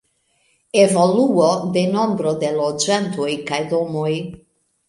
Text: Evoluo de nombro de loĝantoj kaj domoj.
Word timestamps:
Evoluo 0.83 1.51
de 1.77 1.83
nombro 1.97 2.33
de 2.45 2.51
loĝantoj 2.57 3.31
kaj 3.51 3.63
domoj. 3.75 4.11